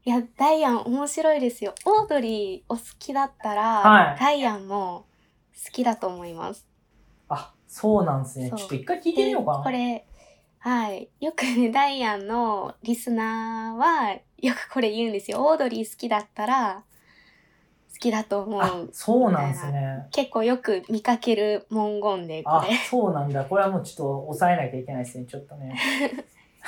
[0.05, 1.75] いや、ダイアン面白いですよ。
[1.85, 5.05] オードリーお好きだったら、はいダイアンも
[5.64, 6.71] 好きだと思います。
[7.72, 8.50] あ、そうなんですね。
[8.50, 9.58] ちょっと一回聞いてみようかな。
[9.58, 10.06] でこれ、
[10.58, 11.08] はい。
[11.20, 15.44] よくね、ダイアンのリスナーは、よくこれ言うんですよ。
[15.44, 16.85] オードリー好きだったら、
[17.92, 20.06] 好きだと思あう。、そうなんですね。
[20.12, 23.44] 結構よく見かける文言で、こあれ。、そうなんだ。
[23.44, 25.24] これはもうちょっと抑えなきゃいけないですね。
[25.26, 25.76] ちょっとね。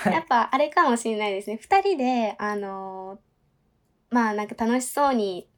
[0.06, 1.56] やっぱあれかもしれないですね。
[1.60, 5.48] 二人で、あのーまあなんか楽しそうに、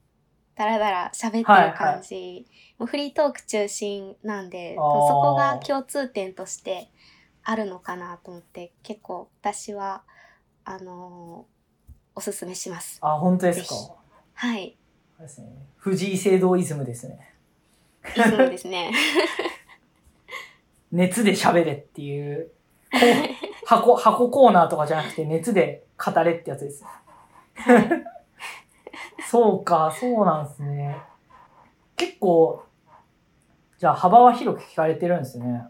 [0.56, 1.44] だらだら喋ってる
[1.76, 2.46] 感じ、
[2.78, 6.88] もうフリートーク中心なんで、そこが共通点として
[7.44, 10.02] あるのかなと思って、結構私は、
[10.64, 11.56] あのー
[12.18, 12.98] おすすめします。
[13.02, 13.94] あ、本当ですか？
[14.32, 14.74] はい。
[15.20, 15.48] ですね。
[15.76, 17.34] 藤井聖堂イズムですね。
[18.16, 18.90] いつもですね。
[20.92, 22.50] 熱で喋れっていう、
[22.90, 26.82] こう箱、箱コーナーとかじゃなくて熱で語れってやつです。
[26.84, 27.88] はい。
[29.28, 31.02] そうか、そうなんですね。
[31.96, 32.64] 結構、
[33.78, 35.64] じゃあ幅は広く聞かれてるんですね。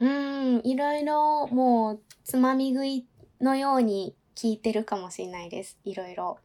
[0.00, 3.06] うん、いろいろもうつまみ食い
[3.40, 5.78] のように聞いてるかもしれないです。
[5.84, 6.38] いろいろ。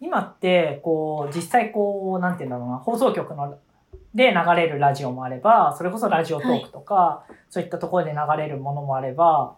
[0.00, 3.58] 今って、こう、実際こう、なんて言うんだろうな、放送局の、
[4.14, 9.56] で流れるラジオもあれば、それこそラジオトークとか、そういったところで流れるものもあれば、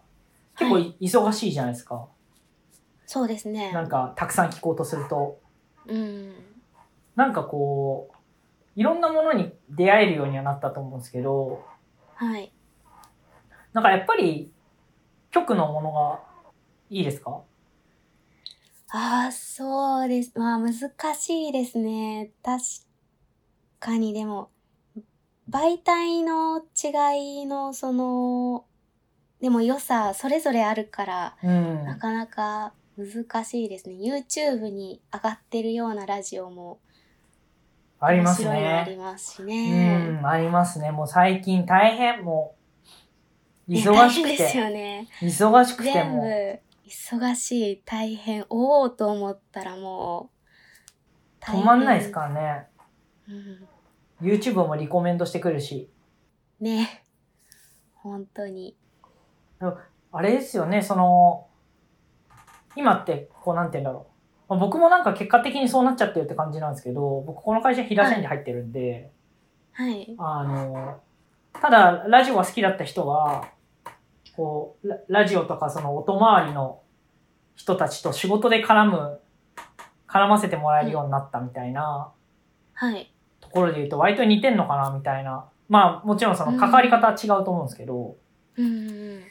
[0.57, 2.07] 結構はいい忙しいじゃないですか。
[3.05, 3.71] そうですね。
[3.73, 5.38] なんか、たくさん聞こうとすると。
[5.89, 6.33] うん。
[7.15, 8.15] なんかこう、
[8.75, 11.65] いろんなものに出会えるようにはなったと思うんですけど、
[12.15, 12.51] はい。
[13.73, 14.51] なんかやっぱり、
[15.31, 16.19] 局のものが
[16.89, 17.41] いいですか？
[18.91, 20.31] ああ、そうです。
[20.39, 20.73] まあ難
[21.15, 22.31] しいですね。
[22.43, 22.63] 確
[23.79, 24.49] かにでも、
[25.49, 28.65] 媒体の違いのその、
[29.41, 31.85] でも良さ、それぞれあるから、うん。
[31.85, 33.95] なかなか難しいですね。
[33.95, 36.79] YouTube に上がってるようなラジオも
[37.99, 38.97] あります面白いのありね。
[38.97, 39.97] ますしうね。
[40.21, 40.91] ん、ありますね。
[40.91, 42.55] もう最近大変、も
[43.67, 45.07] う、ね忙しく大変ですて、よね。
[45.21, 50.29] 忙しくて全部もう、忙しい、大変、おおと思ったらも
[51.41, 52.67] う、止まんないですからね。
[53.27, 53.67] うん
[54.21, 55.89] YouTube もリコメンドしてくるし。
[56.59, 57.05] ね。
[57.93, 58.75] 本当に。
[60.11, 61.47] あれですよね、その、
[62.75, 64.09] 今って、こうなんて言うんだろう。
[64.49, 69.11] まあ僕もなんか結果的にそうなっちゃってるって感じなんですけど、僕この会社平社員で入ってるんで、
[69.73, 70.15] はい。
[70.17, 70.99] あの、
[71.53, 73.49] ただ、ラジオが好きだった人は、
[74.35, 76.81] こう、ララジオとかその音回りの
[77.55, 79.19] 人たちと仕事で絡む、
[80.07, 82.11] 絡ませてもらえるようになったみたいな
[82.73, 83.13] はい。
[83.41, 85.45] ところで言うと割と似てんのかなみたいな。
[85.67, 88.15] まあもちろんその関わり方は違うと思うんですけど、
[88.57, 89.21] うんうん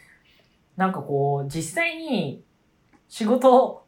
[0.77, 2.45] なんかこう、実際に
[3.09, 3.87] 仕事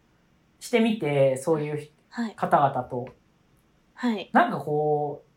[0.59, 2.35] してみて、そういうはい。
[2.35, 3.07] 方々と、
[3.95, 4.31] はい。
[4.33, 5.31] なんかこう、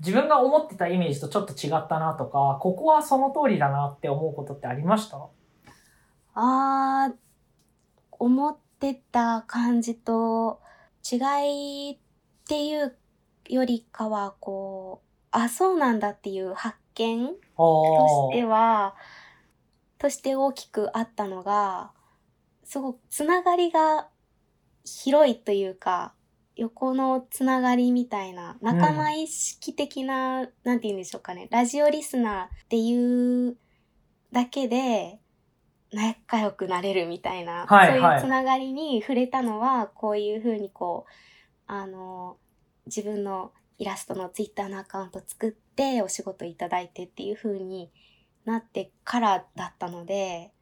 [0.00, 5.28] 自分が思ってたイメージとちょっと違ったなとか、ここはその通りだなって思うことってありました？
[6.34, 7.14] あー、
[8.12, 10.60] 思ってた感じと
[11.10, 11.16] 違
[11.90, 11.98] いっ
[12.46, 12.96] ていう
[13.48, 18.96] よりかは、こう、あ、そうなんだっていう発見あとしてーは、
[19.98, 21.92] として大きくあったのが、
[22.70, 24.06] すごくつながりが
[24.84, 26.14] 広いというか、
[26.54, 33.56] 横のつながりみたいな、仲間意識的な、なんて言うんでしょうかね、ラジオリスナーっていう
[34.30, 35.18] だけで、
[35.90, 41.12] 仲良くなれるみたいな、はいそうはいいうつながりに触れたのは、こういうふうにこう、
[41.66, 42.36] あの、
[42.86, 47.90] 自分のイラストのツイッターのアカウント作ってお仕事いただいてっていう風に
[48.44, 50.52] なってからだったので、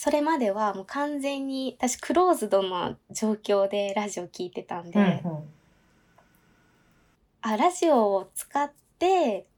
[0.00, 5.42] それまではもう完全に私クローズドな状況でラジオ聞いてたんで、うんうん。
[7.40, 9.48] あ、ラジオを使って、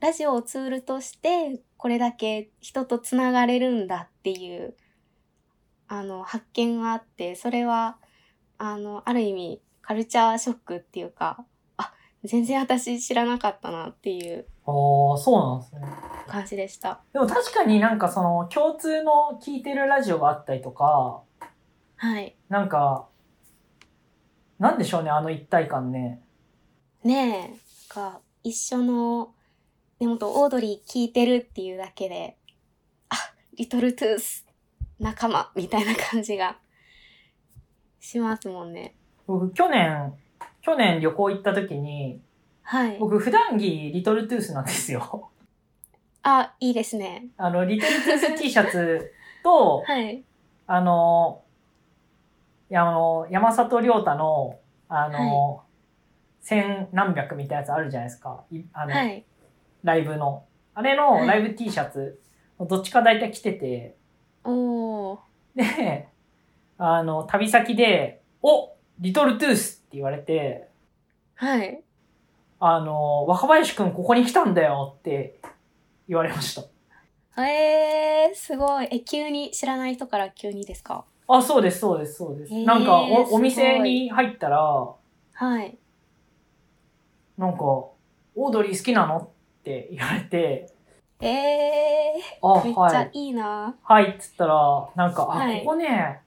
[0.00, 4.74] ラジオをツールとしてこれだけ人とつながれるんだっていう、
[5.88, 7.98] あの、発見があって、それは、
[8.56, 11.44] あの、ある意味カルチャーショックっていうか、
[11.76, 11.92] あ、
[12.24, 14.70] 全然私知らなかったなっていうあ
[15.14, 15.82] あ、そうなんですね。
[16.28, 17.00] 感じでした。
[17.12, 21.22] でも確かになんかその共通の聞いてるラジオがあったりとか、
[21.96, 22.36] はい。
[22.48, 23.08] なんか、
[24.58, 26.22] なんでしょうね、あの一体感ね。
[27.04, 29.34] ねえ、なんか一緒の、
[29.98, 32.36] でもとオードリー聞いてるっていうだけで、
[33.08, 33.16] あ、
[33.56, 34.46] リトルトゥース
[35.00, 36.58] 仲間みたいな感じが
[37.98, 38.94] しますもんね。
[39.26, 40.14] 僕、去年、
[40.60, 42.20] 去年旅行行った時に、
[42.62, 42.98] はい。
[42.98, 45.30] 僕、普段着リトルトゥースなんですよ。
[46.22, 47.26] あ、いいですね。
[47.36, 50.22] あの、リトルトゥース T シャツと、 はい。
[50.66, 51.42] あの、
[52.70, 55.62] あの、山里亮太の、あの、
[56.40, 58.44] 千何百みたいなやつあるじゃないですか。
[58.50, 59.24] いあの、はい。
[59.82, 60.44] ライブの。
[60.74, 62.20] あれはいのライブ T シャツ、
[62.58, 63.96] どっちか大体着てて、
[64.44, 65.18] おー。
[65.56, 66.08] で、
[66.78, 70.68] あの、旅先で、おリトルトゥースって言われて、
[71.34, 71.82] はい。
[72.64, 75.40] あの、若林くんここに来たんだよって
[76.08, 77.42] 言われました。
[77.42, 78.88] えー、すごい。
[78.92, 81.04] え、急に知らない人から急にですか？
[81.26, 82.54] あ、そうです、そうです、そうです。
[82.54, 85.76] へーなんかお、お店に入ったら、はい。
[87.36, 89.28] なんか、オードリー好きなのっ
[89.64, 90.68] て言われて、
[91.20, 92.96] えあ、ー、めっちはい。
[92.96, 93.74] ゃいいな。
[93.82, 96.20] はい、っつったら、なんか、あ、はいここね、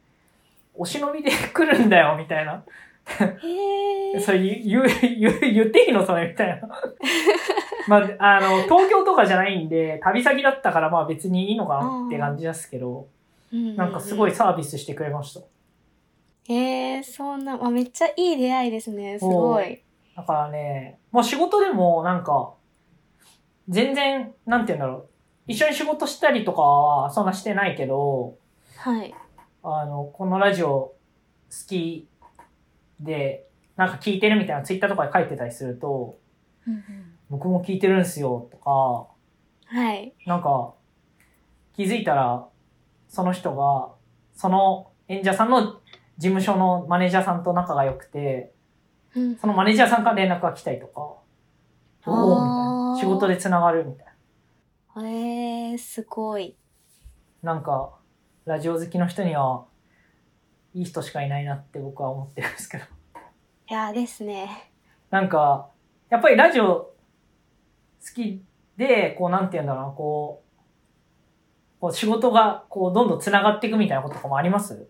[0.74, 2.66] お忍びで来るんだよ、みたいな。
[3.08, 4.22] えー。
[4.22, 4.86] それ言う、
[5.20, 6.68] 言う、言っていいのそれ、みたいな。
[7.88, 13.08] まあ、あの、東京とかじゃないんで、旅先だったから、まあ別にいいのかなって感じですけど、
[13.52, 15.42] なんかすごいうんサービスしてくれました。
[15.42, 16.56] うん。
[16.56, 19.20] えー、そんな、あ、めっちゃいい出会いですね。
[19.20, 19.82] すごい。
[20.16, 22.54] だからね、まあ仕事でもなんか、
[23.70, 25.10] 全然、なんて言うんだろう。
[25.48, 28.38] 一緒に仕事したりとかはそんなしてないけど、
[28.78, 29.14] はい。
[29.64, 30.96] あの、このラジオ好
[31.68, 32.08] き
[33.00, 36.18] で、なんか聞いてるみたいなツイッターとかで書いてたりすると、
[37.30, 39.08] 僕も聞いてるんすよとか、
[39.68, 40.14] はい。
[40.26, 40.74] なんか、
[41.76, 42.48] 気づいたら、
[43.08, 43.94] その人が、
[44.34, 45.62] その演者さんの
[46.18, 48.54] 事務所のマネージャーさんと仲が良くて、
[49.16, 51.02] うんそのマネージャーさんから連絡が来たりとか、
[52.06, 53.12] おおみたいな。
[53.12, 54.06] 仕事で繋がるみたい
[54.98, 56.56] えー、すごい。
[57.42, 57.54] な。
[57.54, 57.98] なんか、
[58.46, 59.66] ラジオ好きの人には、
[60.76, 62.84] いい人しかいないなって僕は思ってるんですけど。
[63.70, 64.72] いやですね。
[65.10, 65.70] なんか、
[66.10, 66.94] やっぱりラジオ好
[68.14, 68.44] き
[68.76, 74.88] で、こうなんて言うんだろうな、こう、こう仕事がこうどんどん繋がっていくみたいなこととかもあります？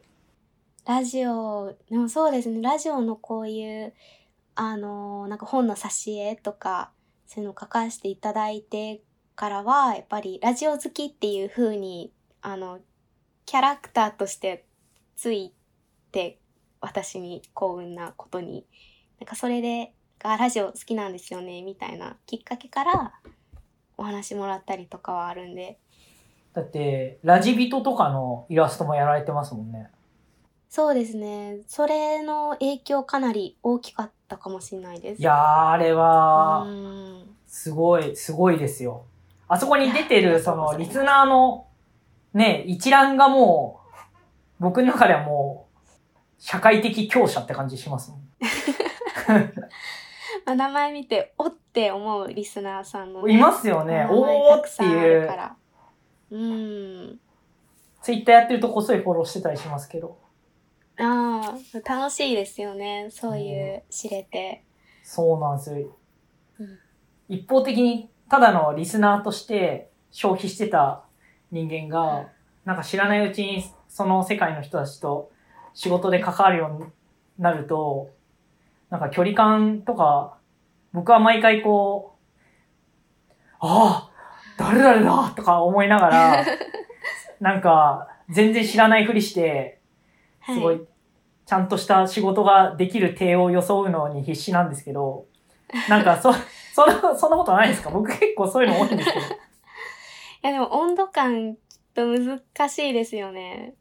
[0.88, 2.62] ラジオ、でもそうですね。
[2.62, 3.94] ラジオのこういう、
[4.56, 6.92] あのーなんか本の挿絵とか、
[7.28, 9.02] そういうのを書かせていただいて
[9.36, 12.80] からは、やっぱりラジオ好きっていう風に、あの、
[13.46, 14.66] キャラクターとして
[15.16, 15.54] つい
[16.16, 16.40] て、
[16.80, 18.66] 私に幸運なことに、
[19.20, 23.14] なんかそれで、あラジオ好きなんですよね、みたいなきっかけから、
[23.98, 25.78] お話もらったりとかはあるんで、
[26.54, 29.90] だって、ラジビトとかのイラストもやられてますもんね。
[30.70, 31.60] そうですね。
[31.68, 35.22] それの影響かなり大きかったかもしれないです。
[35.22, 39.06] いやー、あれはう、んすごい、すごいですよ。
[39.50, 41.68] あそこに出てる、その、リスナーの、
[42.34, 43.82] ね、一覧がも
[44.60, 45.65] う、僕の中ではもう、
[46.46, 48.20] 社会的強者って感じしますもん。
[50.46, 54.08] まあ、名前見て、おって思うリスナーさんの、いますよね。
[54.12, 55.56] おーっていうるか、ら。
[56.30, 57.20] うん。
[58.04, 60.20] ツイッターやってるとこっそりフォローしてたりしますけど。
[61.00, 63.08] ああ、楽しいですよね。
[63.10, 64.64] そういう知れて。
[65.02, 65.98] そうなんですよ。
[66.60, 66.80] うん
[67.28, 71.06] 一方的に、ただのリスナーとして消費してた
[71.50, 72.30] 人間が、
[72.66, 75.32] なんか知らないうちにその世界の人たちと
[75.76, 76.90] 仕事で関わるように
[77.38, 78.10] なると、
[78.90, 80.38] なんか距離感とか、
[80.94, 84.12] 僕は毎回こう、ああ、
[84.58, 86.46] 誰々だとか思いながら、
[87.40, 89.80] なんか全然知らないふりして、
[90.46, 90.88] すごはいい、
[91.46, 95.26] ちゃんとした仕事ができる体を装うのに必死なんですけど、
[95.90, 96.32] なんかそ、
[96.74, 96.86] そ
[97.18, 97.90] そんなことないですか？
[97.90, 99.26] 僕結構そういうの多いんですけど。
[99.26, 99.28] い
[100.44, 101.60] やでも温度感きっ
[101.96, 103.74] と難しいですよね。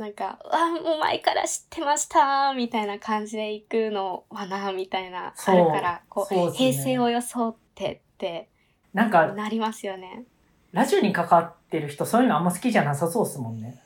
[0.00, 8.48] なんか、うわ、もう前から知ってましたみたいな感じで行くのはな、みたいな、あるから、こう、そうね平成を装ってって
[8.94, 10.24] なんか、なりますよね。
[10.72, 13.78] ラジオに関わってる人そういうのあんま好きじゃなさそうですもんね。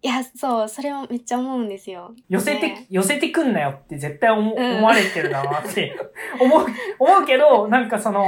[0.00, 2.14] いや、そう、それもめっちゃ思うんですよ。
[2.30, 5.94] 寄せて、ね寄せてくんなよって絶対思,、うん思われてるなって
[6.40, 6.66] 思う、
[6.98, 8.24] 思うけど、なんかその、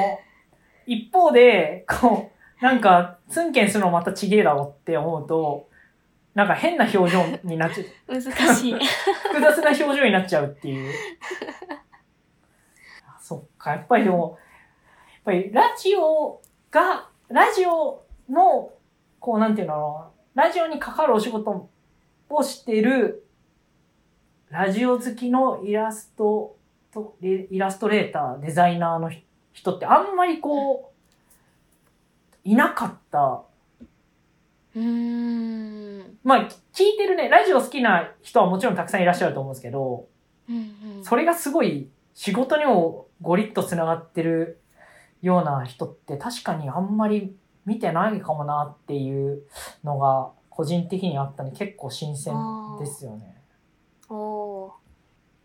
[0.85, 2.31] 一方で、こ
[2.61, 5.70] う、なんか、ツンケンするのまたちげえだろって思うと、
[6.35, 8.15] なんか変な表情になっちゃう。
[8.15, 8.75] 難しい。
[9.33, 10.93] 複雑な表情になっちゃうっていう。
[13.07, 14.39] あそっか、やっぱりでも、
[15.15, 18.73] やっぱりラジオが、ラジオの、
[19.19, 21.69] こうなんていうのラジオにかかるお仕事
[22.29, 23.27] をしてる、
[24.51, 26.57] ラジオ好きのイラスト
[26.93, 29.11] と、イラストレーター、デザイナーの
[29.53, 33.43] 人ってあんまりこう、いなかった。
[34.75, 36.19] うーん。
[36.23, 40.07] まあ、聞いてるね、ラジオ好きな人はもちろんたくさんいらっしゃると思うんですけど、
[40.49, 40.57] うん
[40.99, 41.05] うん。
[41.05, 44.61] それがすごい仕事にもゴリッと繋がってる
[45.23, 49.43] ような人って確かにあんまり見てないかもなっていう
[49.85, 52.35] のが個人的にあったので結構新鮮
[52.79, 53.37] ですよね。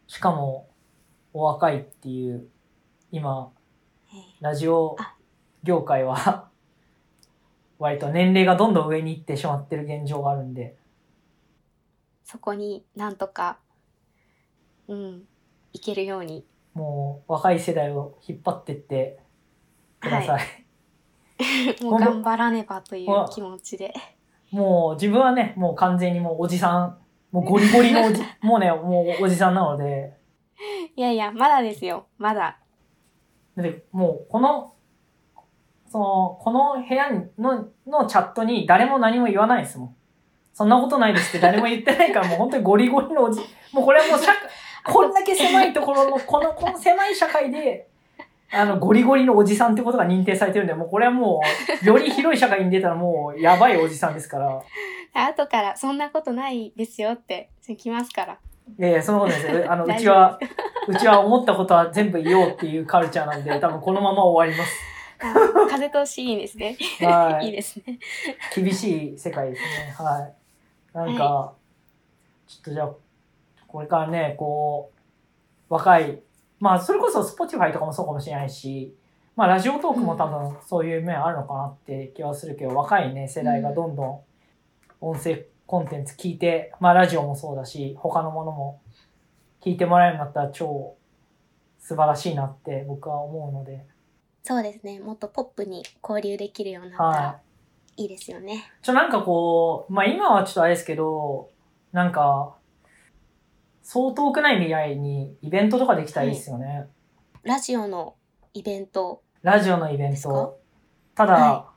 [0.07, 0.69] しかも
[1.34, 2.47] お若いっていう
[3.11, 3.51] 今
[4.09, 5.15] えーラジオあ
[5.63, 6.49] 業界は
[7.80, 10.76] 割と年齢がどんどん上に行ってしまってる現状があるんで
[12.26, 13.59] そこになんとか、
[14.88, 15.23] うん、
[15.73, 16.45] いけるように。
[16.73, 19.19] もう若い世代を引っ張ってって
[20.01, 20.41] ください。
[21.84, 23.93] もう頑張らねばという気持ちで。
[24.51, 26.97] もう自分はね、もう完全にもうおじさん、
[27.32, 30.17] もうゴリゴリのおじ、 もうね、もうおじさんなので、
[30.95, 32.07] いやいや、まだですよ。
[32.17, 32.59] まだ。
[33.55, 34.74] で、もうこの、
[35.96, 39.96] その、この部屋の、のチャットに誰も何も言わないですもん。
[40.54, 43.39] そんなことないですって誰も言ってないから、 もう本当にゴリゴリのおじ、
[43.72, 44.36] もうこれはもう社会、
[44.84, 47.88] こんだけ狭いところの、この、この狭い社会で、
[48.52, 51.39] あの、ゴリゴリのおじさんってことが認定されてるんで、もうこれはも
[51.82, 54.62] う、より広い社会に出たらもう、やばいおじさんですから。
[55.14, 58.38] 後からそんなことないですよって来ますから。
[58.78, 59.72] いやいや、そのことですよ。
[59.72, 60.38] あの、 うちは、
[60.89, 64.95] うちは思ったことは全部言おうっていうカルチャーなんで、多分このまま終わります。
[65.20, 65.34] あ
[65.70, 66.78] 風通しいいですね。
[67.01, 67.49] はいい。
[67.49, 67.99] いですね。
[68.55, 69.93] 厳しい世界ですね。
[69.97, 70.34] はい。
[70.97, 71.53] なんか、は
[72.47, 72.93] ちょっとじゃあ、
[73.68, 74.91] これからね、こ
[75.70, 76.22] う、若い、
[76.59, 78.95] まあ、それこそ Spotify とかもそうかもしれないし、
[79.36, 84.22] まあ、ラジオトークも多分そういう面あるのかなって気はするけど、若いね、世代がどんどん
[85.01, 88.82] 音声コンテンツ聞いて、まあ、ラジオもそうだし、他のものも
[89.61, 90.95] 聞いてもらえるようになったら超
[91.80, 93.86] 素晴らしいなって僕は思うので、
[94.48, 95.00] そうですね。
[95.00, 97.39] もっとポップに交流できるようになったはいら。
[97.98, 98.72] いいですよね。
[98.84, 101.50] ちょ、なんかこう、まあ今はちょっとあれですけど、
[101.91, 102.56] なんか、
[103.82, 106.86] そう遠くない未来にイベントとかできたらいいですよね。
[107.41, 108.14] ラジオの
[108.54, 110.60] イベントラジオのイベント。
[111.16, 111.72] ただ、は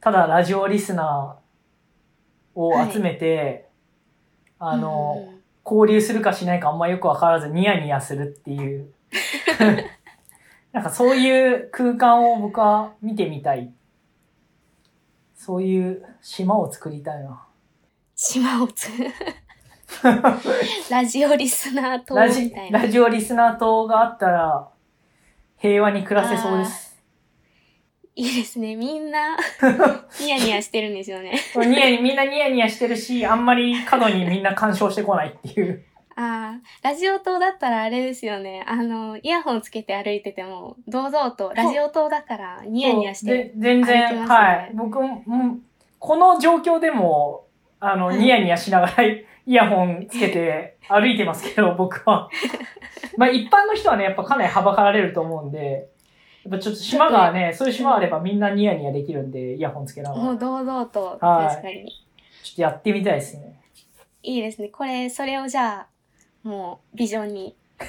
[0.00, 3.68] ただラジオリスナーを集めて、
[4.58, 5.32] あの、
[5.64, 8.92] 交流するかしないかあんまよくわからずニヤニヤするっていう。
[10.72, 13.72] なんかそういう空間を僕は見てみたい。
[15.34, 17.46] そういう島を作りたいな。
[18.14, 18.88] 島をつ
[20.90, 22.82] ラジオリスナー党ラジみたいな。
[22.82, 24.68] ラジオリスナー党があったら
[25.56, 26.88] 平和に暮らせそうです。
[28.14, 28.74] いいですね。
[28.74, 29.36] みんな、
[30.20, 31.38] ニヤニヤしてるんですよね。
[31.54, 35.84] ニヤニみんなニヤニヤしてるし、あんまり過度にみんな干渉してこないっていう。
[36.20, 38.64] ああ、ラジオ党だったらあれですよね。
[38.66, 44.72] あの、イヤホンつけて歩いてても、堂々と、ラジオ党だからニヤニヤしてで全然、歩いてますねはい。
[44.74, 45.62] 僕も、うん
[46.00, 47.46] この状況でも、
[47.78, 52.28] あの、はいニヤニヤしながら イヤホンつけて歩いてますけど、 僕は。
[53.16, 55.88] まあ一般の人はね、やっぱかなりはばかられると思うんで、
[56.44, 60.22] やっぱちょっと島がね、そういう島あればみんなニヤニヤできるんで、イヤホンつけながら。
[60.22, 61.92] ちょっもう堂々と、はい確かに。
[62.56, 63.60] とやってみたいですね。
[64.22, 64.68] いいですね。
[64.68, 65.86] これ、それをじゃあ、
[66.48, 67.56] もう、ビジョンに。
[67.78, 67.84] ち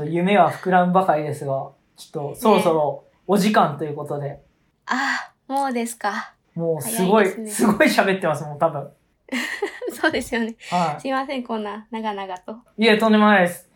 [0.00, 4.38] ょっと夢は膨らむばかりですが、ちょっとそろそろお時間ということで、
[4.86, 6.34] ああ、もうですか。
[6.54, 8.90] もうすごい、早いですすねごい喋ってますもん、多分。
[9.92, 10.54] そうですよね。
[10.70, 12.52] はすいません、こんな、長々と。
[12.76, 12.84] い。
[12.84, 13.70] いえ、とんでもないです。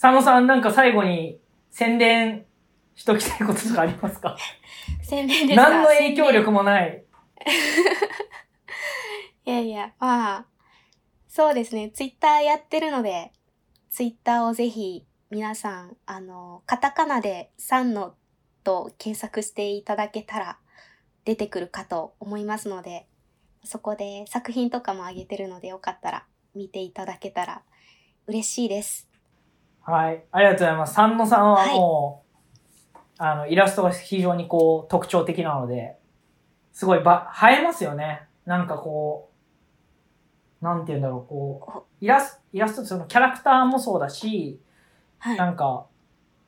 [0.00, 1.38] 佐野さん、なんか最後に
[1.70, 2.44] 宣伝
[2.94, 4.36] しときたいこととかありますか？
[5.02, 5.68] 宣伝ですか？
[5.70, 7.04] 何の影響力もない。
[9.46, 10.44] いやいや、まあ、
[11.36, 11.90] そうですね。
[11.90, 13.32] ツイッターやってるので、
[13.90, 18.14] ツイッターをぜひ皆さん、あの、カタカナで3の
[18.62, 20.58] と検索していただけたら
[21.24, 23.08] 出てくるかと思いますので、
[23.64, 26.24] そこで作品とかも上げてるのでよかったら
[26.54, 27.62] 見ていただけたら
[28.28, 29.08] 嬉しいです。
[29.82, 30.22] はい。
[30.30, 30.94] ありがとうございます。
[30.94, 32.24] 三野さんははいも
[32.94, 35.96] う、あの、イラストが非常にこう、特徴的なので、
[36.72, 38.28] すごいば、映えますよね。
[38.46, 39.33] なんかこう、
[40.64, 44.58] なんて言うんだろう、こう、イラスイラストそのキャラクターもそうだし、
[45.18, 45.36] はい。
[45.36, 45.86] なんか、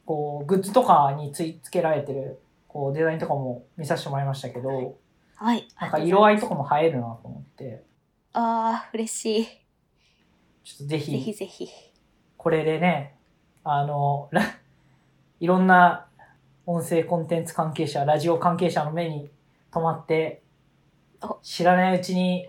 [0.06, 4.96] こう、グッズとかについ付けられてる、こう、デザインとかも見させてもらいましたけど、
[5.36, 5.68] はい。
[5.78, 7.84] なんか色合いとかも映えるなと思って、
[8.32, 9.46] ああ、嬉しい。
[10.64, 11.68] ちょっとぜぜひひ、ぜひ。
[12.38, 13.16] これでね、
[13.64, 14.42] あの、ら
[15.40, 16.06] いろんな
[16.64, 19.30] 音声コンテンツ関係者、ラジオ関係者の目に
[19.70, 20.42] 留まって
[21.22, 22.48] お、知らないうちに、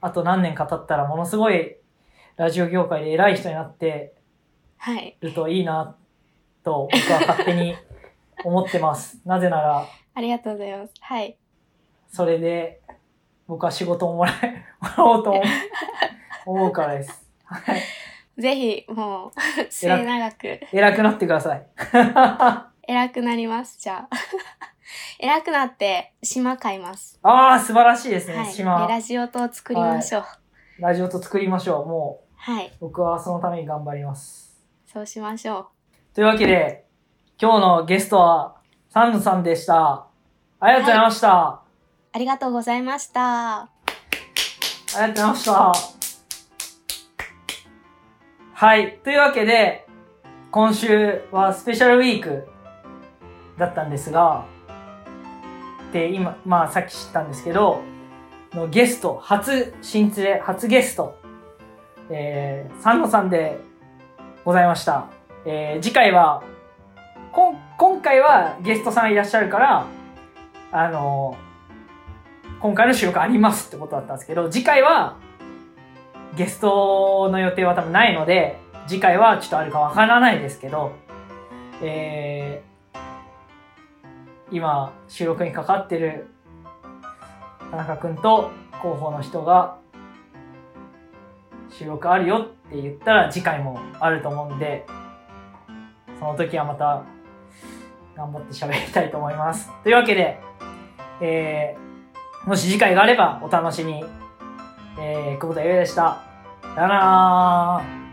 [0.00, 1.76] あと何年か経ったらものすごい
[2.36, 4.14] ラジオ業界で偉い人になって
[4.78, 5.16] はい。
[5.20, 5.96] るといいな、
[6.62, 7.74] と僕は勝手に
[8.44, 9.20] 思ってます。
[9.26, 9.84] なぜなら、
[10.14, 10.92] ありがとうございます。
[11.00, 11.36] はい。
[12.06, 12.80] それで
[13.48, 15.42] 僕は仕事をもらえ、もらおうと思う
[16.46, 17.28] 思うからです。
[17.44, 17.80] はい。
[18.40, 19.32] ぜひ、もう、
[19.68, 21.66] 末永く、偉くなってください。
[22.86, 23.80] 偉くなります。
[23.80, 24.16] じゃあ。
[25.18, 27.18] 偉くなって、島買います。
[27.22, 28.46] ああ、素晴らしいですね、はい。
[28.46, 28.86] で島。
[28.86, 30.24] ラジオと作りましょう。
[30.80, 31.86] ラジオと作りましょう。
[31.86, 32.66] もはい。
[32.66, 34.62] う、僕はそのために頑張ります。
[34.86, 36.14] そうしましょう。
[36.14, 36.86] というわけで、
[37.40, 38.56] 今日のゲストは、
[38.88, 40.06] サンヌさんでした。
[40.60, 41.62] ありがとうございました。
[42.12, 43.60] ありがとうございました。
[43.60, 43.68] あ
[44.94, 45.72] りがとうございました。
[48.54, 48.98] はい。
[49.04, 49.86] というわけで、
[50.50, 52.48] 今週はスペシャルウィーク
[53.58, 54.46] だったんですが、
[55.92, 57.82] で、今、まあさっき知ったんですけど、
[58.52, 61.18] のゲスト、初新連れ、初ゲスト、
[62.10, 63.58] えー、三野さんで
[64.44, 65.06] ございました。
[65.44, 66.42] えー、次回は、
[67.32, 69.86] こん、今回はゲストさんいらっしゃるから、
[70.70, 71.36] あの
[72.60, 75.16] 今回の収録ありますってことだったんですけど、次回は、
[76.36, 80.92] ゲストの予定は多分ないので、次回はちょっとあるかわからないですけど、
[81.82, 82.67] えー、
[84.50, 86.28] 今、収録にかかってる
[87.70, 89.76] 田中くんと広報の人が、
[91.70, 94.86] 収録あるよって言ったら次回もあると思うんで、
[96.18, 97.04] その時はまた
[98.16, 99.70] 頑張って喋りたいと思います。
[99.82, 100.40] というわけで、
[101.20, 104.04] えー、もし次回があればお楽しみ。
[105.00, 106.22] えー、久保田優也でした。
[106.74, 108.07] さよなら